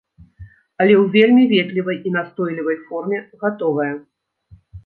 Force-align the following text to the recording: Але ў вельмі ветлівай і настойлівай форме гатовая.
Але 0.85 0.93
ў 0.99 1.03
вельмі 1.15 1.43
ветлівай 1.51 1.97
і 2.07 2.15
настойлівай 2.17 2.77
форме 2.89 3.17
гатовая. 3.45 3.91